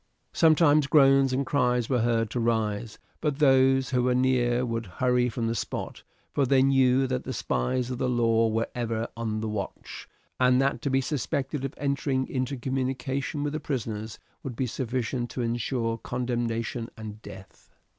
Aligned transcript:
Sometimes 0.33 0.87
groans 0.87 1.31
and 1.31 1.45
cries 1.45 1.87
were 1.87 2.01
heard 2.01 2.31
to 2.31 2.39
rise, 2.39 2.97
but 3.21 3.37
those 3.37 3.91
who 3.91 4.01
were 4.01 4.15
near 4.15 4.65
would 4.65 4.87
hurry 4.97 5.29
from 5.29 5.45
the 5.45 5.53
spot, 5.53 6.01
for 6.33 6.43
they 6.43 6.63
knew 6.63 7.05
that 7.05 7.23
the 7.23 7.31
spies 7.33 7.91
of 7.91 7.99
the 7.99 8.09
law 8.09 8.47
were 8.47 8.67
ever 8.73 9.07
on 9.15 9.41
the 9.41 9.47
watch, 9.47 10.09
and 10.39 10.59
that 10.59 10.81
to 10.81 10.89
be 10.89 11.01
suspected 11.01 11.63
of 11.63 11.75
entering 11.77 12.27
into 12.29 12.57
communication 12.57 13.43
with 13.43 13.53
the 13.53 13.59
prisoners 13.59 14.17
would 14.41 14.55
be 14.55 14.65
sufficient 14.65 15.29
to 15.29 15.43
ensure 15.43 15.99
condemnation 15.99 16.89
and 16.97 17.21
death. 17.21 17.69